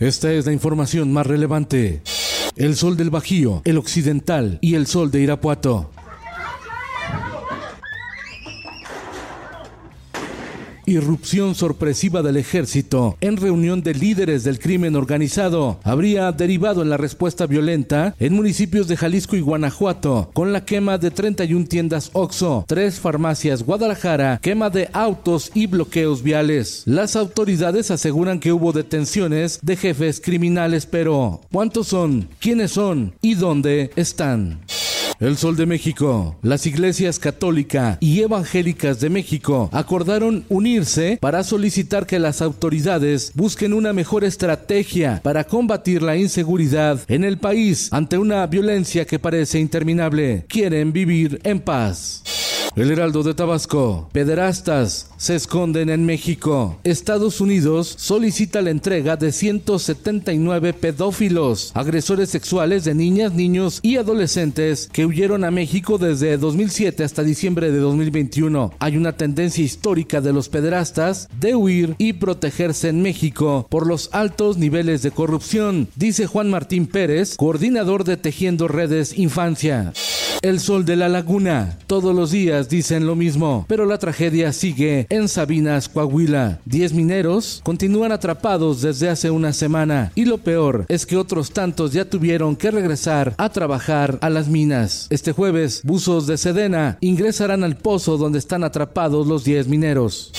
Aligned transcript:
Esta 0.00 0.32
es 0.32 0.46
la 0.46 0.52
información 0.52 1.12
más 1.12 1.26
relevante. 1.26 2.02
El 2.54 2.76
sol 2.76 2.96
del 2.96 3.10
Bajío, 3.10 3.62
el 3.64 3.78
occidental 3.78 4.58
y 4.60 4.74
el 4.74 4.86
sol 4.86 5.10
de 5.10 5.20
Irapuato. 5.20 5.90
Irrupción 10.88 11.54
sorpresiva 11.54 12.22
del 12.22 12.38
ejército 12.38 13.18
en 13.20 13.36
reunión 13.36 13.82
de 13.82 13.92
líderes 13.92 14.42
del 14.42 14.58
crimen 14.58 14.96
organizado 14.96 15.78
habría 15.84 16.32
derivado 16.32 16.80
en 16.80 16.88
la 16.88 16.96
respuesta 16.96 17.46
violenta 17.46 18.14
en 18.18 18.32
municipios 18.32 18.88
de 18.88 18.96
Jalisco 18.96 19.36
y 19.36 19.42
Guanajuato, 19.42 20.30
con 20.32 20.50
la 20.50 20.64
quema 20.64 20.96
de 20.96 21.10
31 21.10 21.66
tiendas 21.66 22.08
OXO, 22.14 22.64
tres 22.66 23.00
farmacias 23.00 23.64
Guadalajara, 23.64 24.38
quema 24.40 24.70
de 24.70 24.88
autos 24.94 25.50
y 25.52 25.66
bloqueos 25.66 26.22
viales. 26.22 26.84
Las 26.86 27.16
autoridades 27.16 27.90
aseguran 27.90 28.40
que 28.40 28.52
hubo 28.52 28.72
detenciones 28.72 29.58
de 29.60 29.76
jefes 29.76 30.22
criminales, 30.22 30.86
pero 30.86 31.42
¿cuántos 31.52 31.88
son? 31.88 32.30
¿Quiénes 32.40 32.70
son? 32.70 33.12
¿Y 33.20 33.34
dónde 33.34 33.90
están? 33.94 34.60
El 35.20 35.36
Sol 35.36 35.56
de 35.56 35.66
México. 35.66 36.36
Las 36.42 36.64
iglesias 36.66 37.18
católica 37.18 37.98
y 38.00 38.20
evangélicas 38.20 39.00
de 39.00 39.10
México 39.10 39.68
acordaron 39.72 40.44
unirse 40.48 41.18
para 41.20 41.42
solicitar 41.42 42.06
que 42.06 42.20
las 42.20 42.40
autoridades 42.40 43.32
busquen 43.34 43.72
una 43.72 43.92
mejor 43.92 44.22
estrategia 44.22 45.20
para 45.24 45.42
combatir 45.42 46.02
la 46.02 46.16
inseguridad 46.16 47.00
en 47.08 47.24
el 47.24 47.38
país 47.38 47.88
ante 47.92 48.16
una 48.16 48.46
violencia 48.46 49.06
que 49.06 49.18
parece 49.18 49.58
interminable. 49.58 50.44
Quieren 50.46 50.92
vivir 50.92 51.40
en 51.42 51.58
paz. 51.58 52.22
El 52.76 52.90
Heraldo 52.90 53.22
de 53.22 53.34
Tabasco. 53.34 54.08
Pederastas 54.12 55.10
se 55.16 55.34
esconden 55.34 55.88
en 55.90 56.06
México. 56.06 56.78
Estados 56.84 57.40
Unidos 57.40 57.94
solicita 57.98 58.62
la 58.62 58.70
entrega 58.70 59.16
de 59.16 59.32
179 59.32 60.72
pedófilos, 60.74 61.72
agresores 61.74 62.30
sexuales 62.30 62.84
de 62.84 62.94
niñas, 62.94 63.32
niños 63.32 63.80
y 63.82 63.96
adolescentes 63.96 64.88
que 64.92 65.06
huyeron 65.06 65.44
a 65.44 65.50
México 65.50 65.98
desde 65.98 66.36
2007 66.36 67.02
hasta 67.02 67.24
diciembre 67.24 67.72
de 67.72 67.78
2021. 67.78 68.72
Hay 68.78 68.96
una 68.96 69.12
tendencia 69.12 69.64
histórica 69.64 70.20
de 70.20 70.32
los 70.32 70.48
pederastas 70.48 71.28
de 71.40 71.56
huir 71.56 71.96
y 71.98 72.12
protegerse 72.14 72.88
en 72.88 73.02
México 73.02 73.66
por 73.68 73.86
los 73.86 74.10
altos 74.12 74.56
niveles 74.56 75.02
de 75.02 75.10
corrupción, 75.10 75.88
dice 75.96 76.26
Juan 76.26 76.50
Martín 76.50 76.86
Pérez, 76.86 77.36
coordinador 77.36 78.04
de 78.04 78.16
Tejiendo 78.16 78.68
Redes 78.68 79.18
Infancia. 79.18 79.92
El 80.40 80.60
sol 80.60 80.84
de 80.84 80.94
la 80.94 81.08
laguna. 81.08 81.78
Todos 81.88 82.14
los 82.14 82.30
días 82.30 82.67
dicen 82.68 83.06
lo 83.06 83.14
mismo, 83.14 83.64
pero 83.68 83.84
la 83.84 83.98
tragedia 83.98 84.52
sigue 84.52 85.06
en 85.10 85.28
Sabinas, 85.28 85.88
Coahuila. 85.88 86.60
Diez 86.64 86.92
mineros 86.92 87.60
continúan 87.64 88.12
atrapados 88.12 88.82
desde 88.82 89.08
hace 89.08 89.30
una 89.30 89.52
semana 89.52 90.12
y 90.14 90.24
lo 90.24 90.38
peor 90.38 90.86
es 90.88 91.06
que 91.06 91.16
otros 91.16 91.50
tantos 91.50 91.92
ya 91.92 92.04
tuvieron 92.04 92.56
que 92.56 92.70
regresar 92.70 93.34
a 93.38 93.48
trabajar 93.50 94.18
a 94.20 94.30
las 94.30 94.48
minas. 94.48 95.06
Este 95.10 95.32
jueves, 95.32 95.82
buzos 95.84 96.26
de 96.26 96.36
Sedena 96.36 96.98
ingresarán 97.00 97.64
al 97.64 97.76
pozo 97.76 98.16
donde 98.16 98.38
están 98.38 98.64
atrapados 98.64 99.26
los 99.26 99.44
10 99.44 99.68
mineros. 99.68 100.32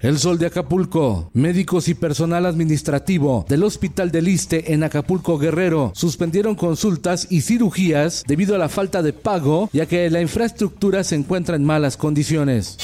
El 0.00 0.18
Sol 0.18 0.38
de 0.38 0.46
Acapulco. 0.46 1.30
Médicos 1.32 1.88
y 1.88 1.94
personal 1.94 2.46
administrativo 2.46 3.46
del 3.48 3.62
Hospital 3.62 4.10
del 4.10 4.26
Liste 4.26 4.72
en 4.72 4.82
Acapulco 4.82 5.38
Guerrero 5.38 5.92
suspendieron 5.94 6.54
consultas 6.54 7.26
y 7.30 7.40
cirugías 7.40 8.24
debido 8.26 8.54
a 8.54 8.58
la 8.58 8.68
falta 8.68 9.02
de 9.02 9.12
pago, 9.12 9.70
ya 9.72 9.86
que 9.86 10.10
la 10.10 10.20
infraestructura 10.20 11.04
se 11.04 11.16
encuentra 11.16 11.56
en 11.56 11.64
malas 11.64 11.96
condiciones. 11.96 12.78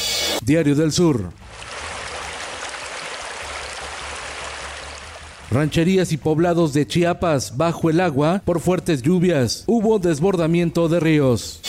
Diario 0.45 0.75
del 0.75 0.93
Sur. 0.93 1.31
Rancherías 5.51 6.13
y 6.13 6.17
poblados 6.17 6.73
de 6.73 6.87
Chiapas 6.87 7.57
bajo 7.57 7.91
el 7.91 8.01
agua 8.01 8.41
por 8.45 8.61
fuertes 8.61 9.03
lluvias. 9.03 9.65
Hubo 9.67 9.99
desbordamiento 9.99 10.89
de 10.89 11.01
ríos. 11.01 11.61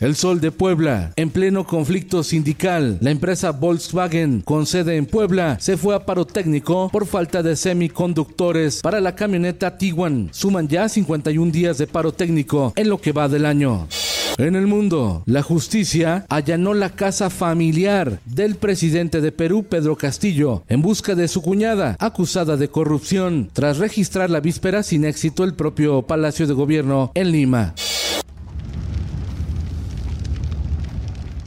El 0.00 0.14
Sol 0.14 0.40
de 0.40 0.52
Puebla, 0.52 1.12
en 1.16 1.28
pleno 1.30 1.66
conflicto 1.66 2.22
sindical, 2.22 2.98
la 3.00 3.10
empresa 3.10 3.50
Volkswagen, 3.50 4.42
con 4.42 4.64
sede 4.64 4.94
en 4.94 5.06
Puebla, 5.06 5.56
se 5.58 5.76
fue 5.76 5.96
a 5.96 6.06
paro 6.06 6.24
técnico 6.24 6.88
por 6.92 7.04
falta 7.04 7.42
de 7.42 7.56
semiconductores 7.56 8.80
para 8.80 9.00
la 9.00 9.16
camioneta 9.16 9.76
Tiguan. 9.76 10.28
Suman 10.30 10.68
ya 10.68 10.88
51 10.88 11.50
días 11.50 11.78
de 11.78 11.88
paro 11.88 12.12
técnico 12.12 12.72
en 12.76 12.88
lo 12.88 13.00
que 13.00 13.10
va 13.10 13.28
del 13.28 13.44
año. 13.44 13.88
En 14.36 14.54
el 14.54 14.68
mundo, 14.68 15.24
la 15.26 15.42
justicia 15.42 16.24
allanó 16.28 16.74
la 16.74 16.90
casa 16.90 17.28
familiar 17.28 18.20
del 18.24 18.54
presidente 18.54 19.20
de 19.20 19.32
Perú, 19.32 19.66
Pedro 19.68 19.96
Castillo, 19.96 20.62
en 20.68 20.80
busca 20.80 21.16
de 21.16 21.26
su 21.26 21.42
cuñada, 21.42 21.96
acusada 21.98 22.56
de 22.56 22.68
corrupción, 22.68 23.50
tras 23.52 23.78
registrar 23.78 24.30
la 24.30 24.38
víspera 24.38 24.84
sin 24.84 25.04
éxito 25.04 25.42
el 25.42 25.54
propio 25.54 26.02
Palacio 26.02 26.46
de 26.46 26.54
Gobierno 26.54 27.10
en 27.16 27.32
Lima. 27.32 27.74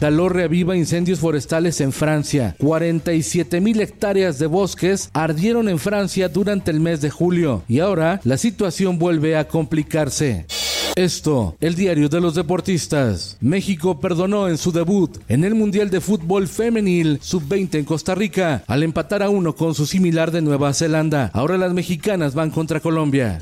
Calor 0.01 0.33
reaviva 0.33 0.75
incendios 0.75 1.19
forestales 1.19 1.79
en 1.79 1.91
Francia. 1.91 2.55
47 2.57 3.61
mil 3.61 3.79
hectáreas 3.81 4.39
de 4.39 4.47
bosques 4.47 5.11
ardieron 5.13 5.69
en 5.69 5.77
Francia 5.77 6.27
durante 6.27 6.71
el 6.71 6.79
mes 6.79 7.01
de 7.01 7.11
julio 7.11 7.61
y 7.67 7.81
ahora 7.81 8.19
la 8.23 8.37
situación 8.37 8.97
vuelve 8.97 9.37
a 9.37 9.47
complicarse. 9.47 10.47
Esto, 10.95 11.55
el 11.59 11.75
diario 11.75 12.09
de 12.09 12.19
los 12.19 12.33
deportistas. 12.33 13.37
México 13.41 13.99
perdonó 13.99 14.49
en 14.49 14.57
su 14.57 14.71
debut 14.71 15.19
en 15.27 15.43
el 15.43 15.53
Mundial 15.53 15.91
de 15.91 16.01
Fútbol 16.01 16.47
Femenil 16.47 17.19
Sub-20 17.21 17.75
en 17.75 17.85
Costa 17.85 18.15
Rica 18.15 18.63
al 18.65 18.81
empatar 18.81 19.21
a 19.21 19.29
uno 19.29 19.53
con 19.53 19.75
su 19.75 19.85
similar 19.85 20.31
de 20.31 20.41
Nueva 20.41 20.73
Zelanda. 20.73 21.29
Ahora 21.31 21.59
las 21.59 21.73
mexicanas 21.73 22.33
van 22.33 22.49
contra 22.49 22.79
Colombia. 22.79 23.39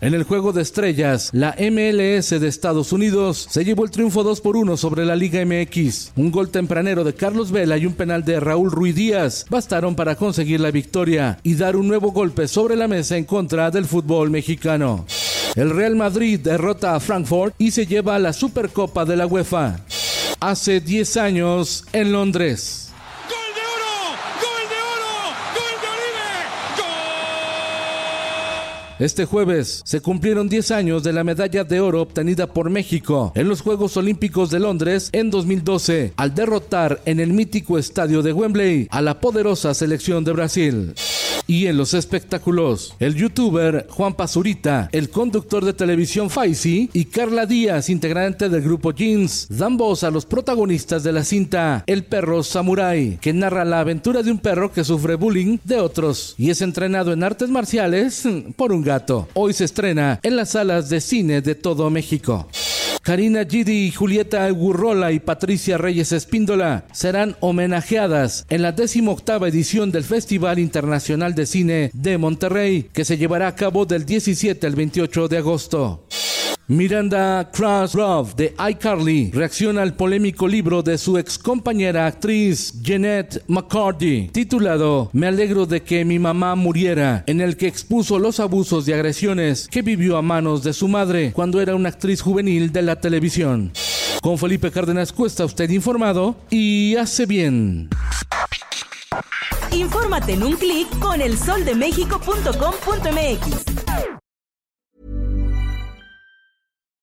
En 0.00 0.14
el 0.14 0.22
juego 0.22 0.52
de 0.52 0.62
estrellas, 0.62 1.30
la 1.32 1.56
MLS 1.58 2.30
de 2.30 2.46
Estados 2.46 2.92
Unidos 2.92 3.48
se 3.50 3.64
llevó 3.64 3.84
el 3.84 3.90
triunfo 3.90 4.22
2 4.22 4.40
por 4.40 4.56
1 4.56 4.76
sobre 4.76 5.04
la 5.04 5.16
Liga 5.16 5.44
MX. 5.44 6.12
Un 6.14 6.30
gol 6.30 6.50
tempranero 6.50 7.02
de 7.02 7.14
Carlos 7.14 7.50
Vela 7.50 7.76
y 7.78 7.84
un 7.84 7.94
penal 7.94 8.24
de 8.24 8.38
Raúl 8.38 8.70
Ruiz 8.70 8.94
Díaz 8.94 9.44
bastaron 9.50 9.96
para 9.96 10.14
conseguir 10.14 10.60
la 10.60 10.70
victoria 10.70 11.40
y 11.42 11.56
dar 11.56 11.74
un 11.74 11.88
nuevo 11.88 12.12
golpe 12.12 12.46
sobre 12.46 12.76
la 12.76 12.86
mesa 12.86 13.16
en 13.16 13.24
contra 13.24 13.72
del 13.72 13.86
fútbol 13.86 14.30
mexicano. 14.30 15.04
El 15.56 15.70
Real 15.70 15.96
Madrid 15.96 16.38
derrota 16.38 16.94
a 16.94 17.00
Frankfurt 17.00 17.56
y 17.58 17.72
se 17.72 17.84
lleva 17.84 18.20
la 18.20 18.32
Supercopa 18.32 19.04
de 19.04 19.16
la 19.16 19.26
UEFA. 19.26 19.80
Hace 20.38 20.80
10 20.80 21.16
años 21.16 21.84
en 21.92 22.12
Londres. 22.12 22.90
¡Gol 23.28 23.36
de 23.52 23.60
oro! 23.60 24.14
¡Gol 24.44 24.68
de 24.70 24.76
oro! 24.76 25.34
¡Gol 25.56 25.74
de 25.82 25.88
Oribe! 25.88 26.30
¡Gol! 26.76 26.88
Este 28.98 29.26
jueves 29.26 29.82
se 29.84 30.00
cumplieron 30.00 30.48
10 30.48 30.72
años 30.72 31.04
de 31.04 31.12
la 31.12 31.22
medalla 31.22 31.62
de 31.62 31.78
oro 31.78 32.02
obtenida 32.02 32.48
por 32.48 32.68
México 32.68 33.30
en 33.36 33.48
los 33.48 33.60
Juegos 33.60 33.96
Olímpicos 33.96 34.50
de 34.50 34.58
Londres 34.58 35.10
en 35.12 35.30
2012, 35.30 36.14
al 36.16 36.34
derrotar 36.34 37.00
en 37.04 37.20
el 37.20 37.32
mítico 37.32 37.78
estadio 37.78 38.22
de 38.22 38.32
Wembley 38.32 38.88
a 38.90 39.00
la 39.00 39.20
poderosa 39.20 39.72
selección 39.72 40.24
de 40.24 40.32
Brasil. 40.32 40.94
Y 41.50 41.66
en 41.66 41.78
los 41.78 41.94
espectáculos, 41.94 42.94
el 43.00 43.14
youtuber 43.14 43.86
Juan 43.88 44.12
Pazurita, 44.12 44.90
el 44.92 45.08
conductor 45.08 45.64
de 45.64 45.72
televisión 45.72 46.28
Faisy 46.28 46.90
y 46.92 47.06
Carla 47.06 47.46
Díaz, 47.46 47.88
integrante 47.88 48.50
del 48.50 48.60
grupo 48.60 48.92
Jeans, 48.92 49.46
dan 49.48 49.78
voz 49.78 50.04
a 50.04 50.10
los 50.10 50.26
protagonistas 50.26 51.02
de 51.02 51.12
la 51.12 51.24
cinta 51.24 51.84
El 51.86 52.04
perro 52.04 52.42
samurai, 52.42 53.18
que 53.22 53.32
narra 53.32 53.64
la 53.64 53.80
aventura 53.80 54.22
de 54.22 54.30
un 54.30 54.40
perro 54.40 54.70
que 54.70 54.84
sufre 54.84 55.14
bullying 55.14 55.56
de 55.64 55.80
otros 55.80 56.34
y 56.36 56.50
es 56.50 56.60
entrenado 56.60 57.14
en 57.14 57.24
artes 57.24 57.48
marciales 57.48 58.28
por 58.54 58.70
un 58.70 58.82
gato. 58.82 59.26
Hoy 59.32 59.54
se 59.54 59.64
estrena 59.64 60.20
en 60.22 60.36
las 60.36 60.50
salas 60.50 60.90
de 60.90 61.00
cine 61.00 61.40
de 61.40 61.54
todo 61.54 61.88
México. 61.88 62.46
Karina 63.08 63.46
Gidi, 63.46 63.90
Julieta 63.90 64.50
Gurrola 64.50 65.12
y 65.12 65.18
Patricia 65.18 65.78
Reyes 65.78 66.12
Espíndola 66.12 66.84
serán 66.92 67.36
homenajeadas 67.40 68.44
en 68.50 68.60
la 68.60 68.74
18 68.74 69.46
edición 69.46 69.90
del 69.90 70.04
Festival 70.04 70.58
Internacional 70.58 71.34
de 71.34 71.46
Cine 71.46 71.90
de 71.94 72.18
Monterrey, 72.18 72.90
que 72.92 73.06
se 73.06 73.16
llevará 73.16 73.48
a 73.48 73.54
cabo 73.54 73.86
del 73.86 74.04
17 74.04 74.66
al 74.66 74.74
28 74.74 75.26
de 75.28 75.38
agosto. 75.38 76.04
Miranda 76.70 77.50
Crossroff 77.50 78.34
de 78.34 78.54
iCarly 78.70 79.30
reacciona 79.32 79.80
al 79.80 79.94
polémico 79.94 80.46
libro 80.46 80.82
de 80.82 80.98
su 80.98 81.16
ex 81.16 81.38
compañera 81.38 82.06
actriz 82.06 82.74
Jeanette 82.82 83.42
McCarthy, 83.46 84.28
titulado 84.28 85.08
Me 85.14 85.28
alegro 85.28 85.64
de 85.64 85.82
que 85.82 86.04
mi 86.04 86.18
mamá 86.18 86.56
muriera, 86.56 87.24
en 87.26 87.40
el 87.40 87.56
que 87.56 87.68
expuso 87.68 88.18
los 88.18 88.38
abusos 88.38 88.86
y 88.86 88.92
agresiones 88.92 89.66
que 89.66 89.80
vivió 89.80 90.18
a 90.18 90.22
manos 90.22 90.62
de 90.62 90.74
su 90.74 90.88
madre 90.88 91.32
cuando 91.32 91.62
era 91.62 91.74
una 91.74 91.88
actriz 91.88 92.20
juvenil 92.20 92.70
de 92.70 92.82
la 92.82 92.96
televisión. 92.96 93.72
Con 94.20 94.36
Felipe 94.36 94.70
Cárdenas 94.70 95.10
Cuesta 95.10 95.46
usted 95.46 95.70
informado 95.70 96.36
y 96.50 96.96
hace 96.96 97.24
bien. 97.24 97.88
Infórmate 99.72 100.34
en 100.34 100.42
un 100.42 100.54
clic 100.56 100.86
con 100.98 101.22
elsoldemexico.com.mx. 101.22 103.77